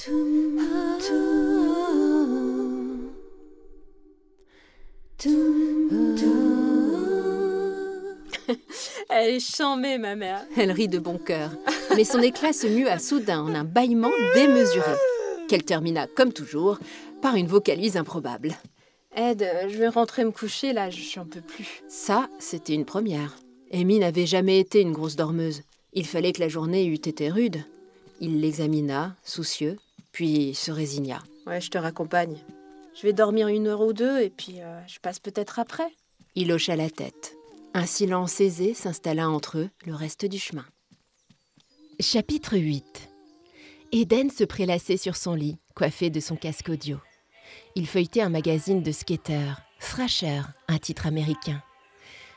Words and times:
Elle 9.10 9.34
est 9.34 9.40
chamée, 9.40 9.98
ma 9.98 10.14
mère. 10.16 10.46
Elle 10.56 10.72
rit 10.72 10.88
de 10.88 10.98
bon 10.98 11.18
cœur, 11.18 11.50
mais 11.94 12.04
son 12.04 12.20
éclat 12.20 12.54
se 12.54 12.66
mue 12.66 12.88
à 12.88 12.98
soudain 12.98 13.42
en 13.42 13.54
un 13.54 13.64
bâillement 13.64 14.08
démesuré, 14.34 14.94
qu'elle 15.48 15.64
termina, 15.64 16.06
comme 16.06 16.32
toujours, 16.32 16.78
par 17.20 17.34
une 17.34 17.46
vocalise 17.46 17.98
improbable. 17.98 18.56
Ed, 19.14 19.46
je 19.68 19.76
vais 19.76 19.88
rentrer 19.88 20.24
me 20.24 20.30
coucher 20.30 20.72
là, 20.72 20.88
j'en 20.88 21.26
peux 21.26 21.42
plus. 21.42 21.82
Ça, 21.88 22.30
c'était 22.38 22.72
une 22.74 22.86
première. 22.86 23.36
Amy 23.70 23.98
n'avait 23.98 24.24
jamais 24.26 24.60
été 24.60 24.80
une 24.80 24.92
grosse 24.92 25.16
dormeuse. 25.16 25.60
Il 25.92 26.06
fallait 26.06 26.32
que 26.32 26.40
la 26.40 26.48
journée 26.48 26.86
eût 26.86 26.94
été 26.94 27.28
rude. 27.28 27.62
Il 28.20 28.40
l'examina, 28.40 29.14
soucieux, 29.24 29.76
puis 30.12 30.54
se 30.54 30.70
résigna. 30.70 31.22
Ouais, 31.46 31.60
je 31.60 31.70
te 31.70 31.78
raccompagne. 31.78 32.36
Je 32.94 33.02
vais 33.02 33.12
dormir 33.12 33.48
une 33.48 33.66
heure 33.66 33.80
ou 33.80 33.92
deux 33.92 34.20
et 34.20 34.30
puis 34.30 34.60
euh, 34.60 34.80
je 34.86 34.98
passe 34.98 35.18
peut-être 35.18 35.58
après. 35.58 35.88
Il 36.34 36.52
hocha 36.52 36.76
la 36.76 36.90
tête. 36.90 37.36
Un 37.74 37.86
silence 37.86 38.40
aisé 38.40 38.74
s'installa 38.74 39.28
entre 39.28 39.58
eux 39.58 39.70
le 39.86 39.94
reste 39.94 40.26
du 40.26 40.38
chemin. 40.38 40.64
Chapitre 42.00 42.56
8 42.56 43.10
Eden 43.92 44.30
se 44.30 44.44
prélassait 44.44 44.96
sur 44.96 45.16
son 45.16 45.34
lit, 45.34 45.58
coiffé 45.74 46.10
de 46.10 46.20
son 46.20 46.36
casque 46.36 46.68
audio. 46.68 46.98
Il 47.74 47.86
feuilletait 47.86 48.22
un 48.22 48.28
magazine 48.28 48.82
de 48.82 48.92
skater, 48.92 49.54
Thrasher, 49.80 50.42
un 50.68 50.78
titre 50.78 51.06
américain. 51.06 51.62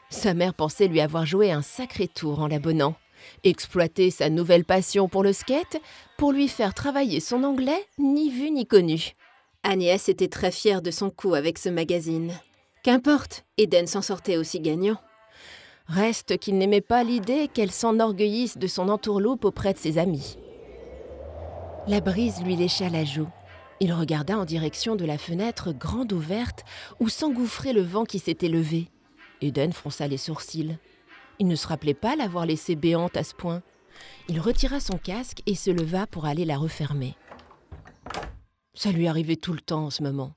Sa 0.10 0.34
mère 0.34 0.54
pensait 0.54 0.88
lui 0.88 1.02
avoir 1.02 1.26
joué 1.26 1.52
un 1.52 1.62
sacré 1.62 2.08
tour 2.08 2.40
en 2.40 2.48
l'abonnant. 2.48 2.96
Exploiter 3.44 4.12
sa 4.12 4.30
nouvelle 4.30 4.66
passion 4.66 5.08
pour 5.08 5.24
le 5.24 5.34
skate 5.34 5.82
pour 6.18 6.32
lui 6.32 6.48
faire 6.48 6.74
travailler 6.74 7.20
son 7.20 7.44
anglais 7.44 7.86
ni 7.98 8.30
vu 8.30 8.52
ni 8.52 8.66
connu. 8.66 9.14
Agnès 9.64 10.10
était 10.10 10.28
très 10.28 10.52
fière 10.52 10.82
de 10.82 10.92
son 10.92 11.10
coup 11.10 11.34
avec 11.34 11.58
ce 11.58 11.70
magazine. 11.70 12.34
Qu'importe, 12.84 13.46
Eden 13.58 13.88
s'en 13.88 14.02
sortait 14.02 14.38
aussi 14.38 14.60
gagnant. 14.60 14.98
Reste 15.88 16.38
qu'il 16.38 16.58
n'aimait 16.58 16.82
pas 16.82 17.04
l'idée 17.04 17.48
qu'elle 17.48 17.72
s'enorgueillisse 17.72 18.58
de 18.58 18.68
son 18.68 18.90
entourloupe 18.90 19.46
auprès 19.46 19.74
de 19.74 19.78
ses 19.78 19.98
amis. 19.98 20.38
La 21.88 22.02
brise 22.02 22.42
lui 22.42 22.56
lécha 22.56 22.90
la 22.90 23.04
joue. 23.04 23.28
Il 23.80 23.92
regarda 23.92 24.38
en 24.38 24.46
direction 24.46 24.96
de 24.96 25.04
la 25.04 25.18
fenêtre 25.18 25.74
grande 25.74 26.14
ouverte 26.14 26.64
où 27.00 27.10
s'engouffrait 27.10 27.74
le 27.74 27.82
vent 27.82 28.06
qui 28.06 28.20
s'était 28.20 28.48
levé. 28.48 28.90
Eden 29.42 29.74
fronça 29.74 30.08
les 30.08 30.18
sourcils. 30.18 30.78
Il 31.40 31.48
ne 31.48 31.56
se 31.56 31.68
rappelait 31.68 31.94
pas 31.94 32.16
l'avoir 32.16 32.46
laissée 32.46 32.76
béante 32.76 33.18
à 33.18 33.24
ce 33.24 33.34
point. 33.34 33.62
Il 34.30 34.40
retira 34.40 34.80
son 34.80 34.98
casque 34.98 35.42
et 35.46 35.56
se 35.56 35.72
leva 35.72 36.08
pour 36.08 36.26
aller 36.26 36.46
la 36.46 36.58
refermer. 36.58 37.16
Ça 38.74 38.92
lui 38.92 39.08
arrivait 39.08 39.36
tout 39.36 39.54
le 39.54 39.62
temps 39.62 39.86
en 39.86 39.90
ce 39.90 40.04
moment. 40.04 40.34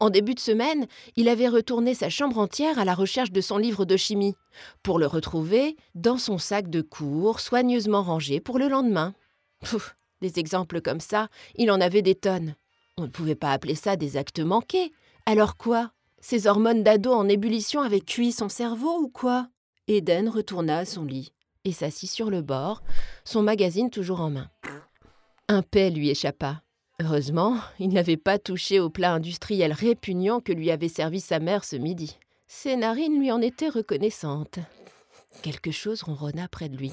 En 0.00 0.10
début 0.10 0.34
de 0.34 0.40
semaine, 0.40 0.86
il 1.16 1.28
avait 1.28 1.48
retourné 1.48 1.94
sa 1.94 2.08
chambre 2.08 2.38
entière 2.38 2.78
à 2.78 2.84
la 2.84 2.94
recherche 2.94 3.30
de 3.30 3.40
son 3.40 3.58
livre 3.58 3.84
de 3.84 3.96
chimie, 3.96 4.34
pour 4.82 4.98
le 4.98 5.06
retrouver 5.06 5.76
dans 5.94 6.16
son 6.16 6.38
sac 6.38 6.70
de 6.70 6.80
cours, 6.80 7.40
soigneusement 7.40 8.02
rangé 8.02 8.40
pour 8.40 8.58
le 8.58 8.68
lendemain. 8.68 9.14
Pouf, 9.60 9.96
des 10.20 10.38
exemples 10.38 10.80
comme 10.80 11.00
ça, 11.00 11.28
il 11.54 11.70
en 11.70 11.80
avait 11.80 12.02
des 12.02 12.14
tonnes. 12.14 12.54
On 12.96 13.02
ne 13.02 13.08
pouvait 13.08 13.34
pas 13.34 13.52
appeler 13.52 13.74
ça 13.74 13.96
des 13.96 14.16
actes 14.16 14.40
manqués. 14.40 14.90
Alors 15.26 15.56
quoi? 15.56 15.92
Ces 16.20 16.46
hormones 16.46 16.82
d'ado 16.82 17.12
en 17.12 17.28
ébullition 17.28 17.80
avaient 17.80 18.00
cuit 18.00 18.32
son 18.32 18.48
cerveau 18.48 18.98
ou 18.98 19.08
quoi? 19.08 19.48
Eden 19.88 20.28
retourna 20.28 20.78
à 20.78 20.84
son 20.84 21.04
lit 21.04 21.32
et 21.64 21.72
s'assit 21.72 22.10
sur 22.10 22.30
le 22.30 22.42
bord, 22.42 22.82
son 23.24 23.42
magazine 23.42 23.90
toujours 23.90 24.20
en 24.20 24.30
main. 24.30 24.50
Un 25.48 25.62
paix 25.62 25.90
lui 25.90 26.10
échappa. 26.10 26.62
Heureusement, 27.00 27.56
il 27.78 27.88
n'avait 27.88 28.16
pas 28.16 28.38
touché 28.38 28.80
au 28.80 28.90
plat 28.90 29.14
industriel 29.14 29.72
répugnant 29.72 30.40
que 30.40 30.52
lui 30.52 30.70
avait 30.70 30.88
servi 30.88 31.20
sa 31.20 31.38
mère 31.38 31.64
ce 31.64 31.76
midi. 31.76 32.18
Ses 32.48 32.76
narines 32.76 33.18
lui 33.18 33.32
en 33.32 33.40
étaient 33.40 33.68
reconnaissantes. 33.68 34.58
Quelque 35.42 35.70
chose 35.70 36.02
ronronna 36.02 36.48
près 36.48 36.68
de 36.68 36.76
lui. 36.76 36.92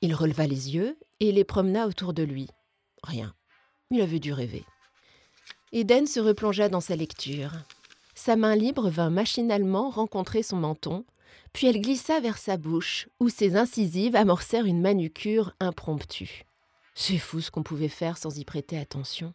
Il 0.00 0.14
releva 0.14 0.46
les 0.46 0.74
yeux 0.74 0.98
et 1.20 1.32
les 1.32 1.44
promena 1.44 1.86
autour 1.86 2.12
de 2.12 2.22
lui. 2.22 2.48
Rien. 3.02 3.34
Il 3.90 4.00
avait 4.00 4.18
dû 4.18 4.32
rêver. 4.32 4.64
Eden 5.72 6.06
se 6.06 6.20
replongea 6.20 6.68
dans 6.68 6.80
sa 6.80 6.96
lecture. 6.96 7.52
Sa 8.14 8.34
main 8.36 8.56
libre 8.56 8.88
vint 8.88 9.10
machinalement 9.10 9.90
rencontrer 9.90 10.42
son 10.42 10.56
menton, 10.56 11.04
puis 11.52 11.66
elle 11.66 11.80
glissa 11.80 12.20
vers 12.20 12.38
sa 12.38 12.56
bouche, 12.56 13.08
où 13.20 13.28
ses 13.28 13.56
incisives 13.56 14.16
amorcèrent 14.16 14.66
une 14.66 14.80
manucure 14.80 15.52
impromptue. 15.60 16.44
C'est 16.94 17.18
fou 17.18 17.40
ce 17.40 17.50
qu'on 17.50 17.62
pouvait 17.62 17.88
faire 17.88 18.18
sans 18.18 18.38
y 18.38 18.44
prêter 18.44 18.78
attention. 18.78 19.34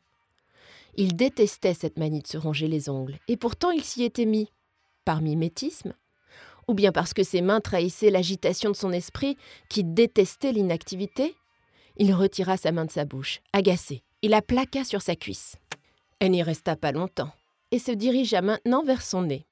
Il 0.95 1.15
détestait 1.15 1.73
cette 1.73 1.97
manie 1.97 2.21
de 2.21 2.27
se 2.27 2.37
ronger 2.37 2.67
les 2.67 2.89
ongles, 2.89 3.17
et 3.27 3.37
pourtant 3.37 3.71
il 3.71 3.83
s'y 3.83 4.03
était 4.03 4.25
mis. 4.25 4.49
Par 5.05 5.21
mimétisme 5.21 5.93
Ou 6.67 6.73
bien 6.73 6.91
parce 6.91 7.13
que 7.13 7.23
ses 7.23 7.41
mains 7.41 7.61
trahissaient 7.61 8.11
l'agitation 8.11 8.71
de 8.71 8.75
son 8.75 8.91
esprit, 8.91 9.37
qui 9.69 9.83
détestait 9.83 10.51
l'inactivité? 10.51 11.35
Il 11.97 12.13
retira 12.13 12.57
sa 12.57 12.71
main 12.71 12.85
de 12.85 12.91
sa 12.91 13.05
bouche, 13.05 13.41
agacé, 13.53 14.03
et 14.21 14.27
la 14.27 14.41
plaqua 14.41 14.83
sur 14.83 15.01
sa 15.01 15.15
cuisse. 15.15 15.55
Elle 16.19 16.31
n'y 16.31 16.43
resta 16.43 16.75
pas 16.75 16.91
longtemps, 16.91 17.31
et 17.71 17.79
se 17.79 17.91
dirigea 17.91 18.41
maintenant 18.41 18.83
vers 18.83 19.01
son 19.01 19.23
nez. 19.23 19.45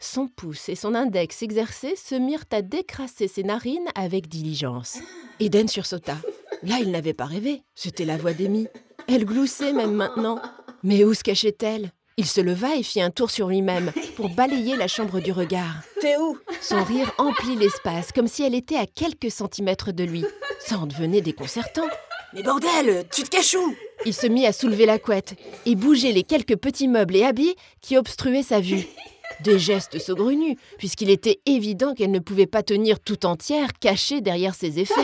Son 0.00 0.28
pouce 0.28 0.68
et 0.68 0.76
son 0.76 0.94
index 0.94 1.42
exercés 1.42 1.96
se 1.96 2.14
mirent 2.14 2.44
à 2.52 2.62
décrasser 2.62 3.26
ses 3.26 3.42
narines 3.42 3.88
avec 3.96 4.28
diligence. 4.28 4.98
Eden 5.40 5.66
sursauta. 5.66 6.16
Là, 6.62 6.76
il 6.80 6.92
n'avait 6.92 7.14
pas 7.14 7.24
rêvé. 7.24 7.62
C'était 7.74 8.04
la 8.04 8.16
voix 8.16 8.32
d'Amy. 8.32 8.68
Elle 9.08 9.24
gloussait 9.24 9.72
même 9.72 9.94
maintenant. 9.94 10.40
Mais 10.84 11.02
où 11.02 11.14
se 11.14 11.24
cachait-elle? 11.24 11.90
Il 12.16 12.26
se 12.26 12.40
leva 12.40 12.76
et 12.76 12.84
fit 12.84 13.00
un 13.00 13.10
tour 13.10 13.30
sur 13.30 13.48
lui-même 13.48 13.92
pour 14.16 14.28
balayer 14.28 14.76
la 14.76 14.86
chambre 14.86 15.18
du 15.18 15.32
regard. 15.32 15.82
T'es 16.00 16.16
où? 16.16 16.38
Son 16.60 16.82
rire 16.84 17.12
emplit 17.18 17.56
l'espace, 17.56 18.12
comme 18.12 18.28
si 18.28 18.44
elle 18.44 18.54
était 18.54 18.76
à 18.76 18.86
quelques 18.86 19.30
centimètres 19.32 19.92
de 19.92 20.04
lui. 20.04 20.24
Ça 20.60 20.78
en 20.78 20.86
devenait 20.86 21.20
déconcertant. 21.22 21.88
Mais 22.34 22.42
bordel, 22.42 23.04
tu 23.12 23.22
te 23.24 23.30
caches 23.30 23.54
où? 23.54 23.74
Il 24.04 24.14
se 24.14 24.26
mit 24.28 24.46
à 24.46 24.52
soulever 24.52 24.86
la 24.86 24.98
couette 25.00 25.34
et 25.66 25.74
bouger 25.74 26.12
les 26.12 26.22
quelques 26.22 26.56
petits 26.56 26.88
meubles 26.88 27.16
et 27.16 27.24
habits 27.24 27.56
qui 27.80 27.96
obstruaient 27.96 28.42
sa 28.44 28.60
vue. 28.60 28.86
Des 29.40 29.58
gestes 29.58 29.98
saugrenus, 29.98 30.56
puisqu'il 30.78 31.10
était 31.10 31.40
évident 31.46 31.94
qu'elle 31.94 32.10
ne 32.10 32.18
pouvait 32.18 32.46
pas 32.46 32.62
tenir 32.62 32.98
tout 33.00 33.24
entière 33.26 33.72
cachée 33.78 34.20
derrière 34.20 34.54
ses 34.54 34.80
effets. 34.80 34.94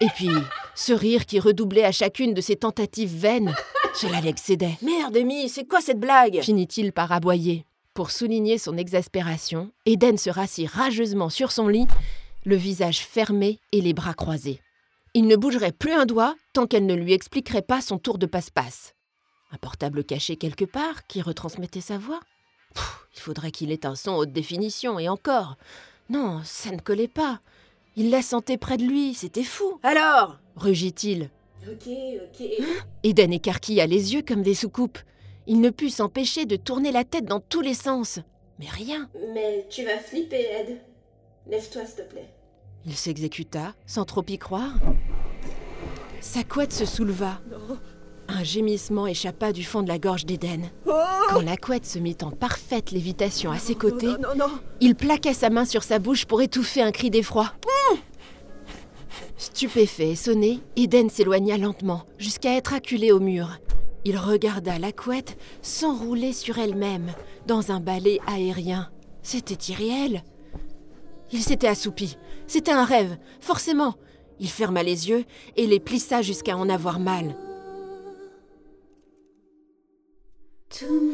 Et 0.00 0.08
puis, 0.16 0.30
ce 0.74 0.92
rire 0.92 1.24
qui 1.24 1.40
redoublait 1.40 1.84
à 1.84 1.92
chacune 1.92 2.34
de 2.34 2.40
ses 2.40 2.56
tentatives 2.56 3.16
vaines, 3.16 3.54
cela 3.94 4.20
l'excédait. 4.20 4.76
Merde, 4.82 5.16
Amy, 5.16 5.48
c'est 5.48 5.66
quoi 5.66 5.80
cette 5.80 6.00
blague? 6.00 6.40
Finit-il 6.42 6.92
par 6.92 7.12
aboyer. 7.12 7.64
Pour 7.94 8.10
souligner 8.10 8.58
son 8.58 8.76
exaspération, 8.76 9.70
Eden 9.86 10.18
se 10.18 10.28
rassit 10.28 10.68
rageusement 10.68 11.30
sur 11.30 11.52
son 11.52 11.68
lit, 11.68 11.86
le 12.44 12.56
visage 12.56 12.98
fermé 12.98 13.60
et 13.72 13.80
les 13.80 13.94
bras 13.94 14.14
croisés. 14.14 14.60
Il 15.14 15.28
ne 15.28 15.36
bougerait 15.36 15.72
plus 15.72 15.92
un 15.92 16.06
doigt 16.06 16.34
tant 16.52 16.66
qu'elle 16.66 16.86
ne 16.86 16.94
lui 16.94 17.12
expliquerait 17.12 17.62
pas 17.62 17.80
son 17.80 17.98
tour 17.98 18.18
de 18.18 18.26
passe-passe. 18.26 18.94
Un 19.52 19.58
portable 19.58 20.02
caché 20.02 20.34
quelque 20.34 20.64
part 20.64 21.06
qui 21.06 21.22
retransmettait 21.22 21.80
sa 21.80 21.96
voix 21.96 22.18
Il 23.14 23.20
faudrait 23.20 23.50
qu'il 23.50 23.72
ait 23.72 23.86
un 23.86 23.94
son 23.94 24.12
haute 24.12 24.32
définition, 24.32 24.98
et 24.98 25.08
encore. 25.08 25.56
Non, 26.10 26.40
ça 26.44 26.70
ne 26.70 26.80
collait 26.80 27.08
pas. 27.08 27.40
Il 27.96 28.10
la 28.10 28.22
sentait 28.22 28.58
près 28.58 28.76
de 28.76 28.84
lui, 28.84 29.14
c'était 29.14 29.44
fou. 29.44 29.78
Alors 29.82 30.38
Rugit-il. 30.56 31.30
Ok, 31.66 31.88
ok. 31.88 32.46
Eden 33.02 33.32
écarquilla 33.32 33.86
les 33.86 34.14
yeux 34.14 34.22
comme 34.22 34.42
des 34.42 34.54
soucoupes. 34.54 34.98
Il 35.46 35.60
ne 35.60 35.70
put 35.70 35.90
s'empêcher 35.90 36.46
de 36.46 36.56
tourner 36.56 36.92
la 36.92 37.04
tête 37.04 37.24
dans 37.24 37.40
tous 37.40 37.60
les 37.60 37.74
sens. 37.74 38.18
Mais 38.58 38.68
rien. 38.68 39.08
Mais 39.32 39.66
tu 39.70 39.84
vas 39.84 39.98
flipper, 39.98 40.46
Ed. 40.60 40.80
Lève-toi, 41.46 41.84
s'il 41.86 41.96
te 41.96 42.10
plaît. 42.10 42.30
Il 42.86 42.96
s'exécuta, 42.96 43.74
sans 43.86 44.04
trop 44.04 44.24
y 44.28 44.38
croire. 44.38 44.74
Sa 46.20 46.42
couette 46.42 46.72
se 46.72 46.84
souleva. 46.84 47.40
Un 48.36 48.42
gémissement 48.42 49.06
échappa 49.06 49.52
du 49.52 49.62
fond 49.62 49.82
de 49.82 49.88
la 49.88 49.98
gorge 50.00 50.26
d'Eden. 50.26 50.68
Quand 50.84 51.40
la 51.40 51.56
couette 51.56 51.86
se 51.86 52.00
mit 52.00 52.16
en 52.22 52.32
parfaite 52.32 52.90
lévitation 52.90 53.52
à 53.52 53.58
ses 53.58 53.76
côtés, 53.76 54.06
Non, 54.08 54.34
non, 54.36 54.48
non. 54.48 54.50
il 54.80 54.96
plaqua 54.96 55.32
sa 55.32 55.50
main 55.50 55.64
sur 55.64 55.84
sa 55.84 56.00
bouche 56.00 56.24
pour 56.24 56.42
étouffer 56.42 56.82
un 56.82 56.90
cri 56.90 57.10
d'effroi. 57.10 57.52
Stupéfait 59.36 60.10
et 60.10 60.16
sonné, 60.16 60.58
Eden 60.74 61.10
s'éloigna 61.10 61.58
lentement, 61.58 62.02
jusqu'à 62.18 62.56
être 62.56 62.74
acculé 62.74 63.12
au 63.12 63.20
mur. 63.20 63.58
Il 64.04 64.18
regarda 64.18 64.78
la 64.80 64.90
couette 64.90 65.36
s'enrouler 65.62 66.32
sur 66.32 66.58
elle-même, 66.58 67.12
dans 67.46 67.70
un 67.70 67.78
balai 67.78 68.18
aérien. 68.26 68.90
C'était 69.22 69.72
irréel. 69.72 70.24
Il 71.32 71.40
s'était 71.40 71.68
assoupi. 71.68 72.16
C'était 72.48 72.72
un 72.72 72.84
rêve, 72.84 73.16
forcément. 73.40 73.94
Il 74.40 74.48
ferma 74.48 74.82
les 74.82 75.08
yeux 75.08 75.24
et 75.56 75.66
les 75.68 75.80
plissa 75.80 76.20
jusqu'à 76.20 76.56
en 76.56 76.68
avoir 76.68 76.98
mal. 76.98 77.36
to 80.74 81.00
me. 81.00 81.13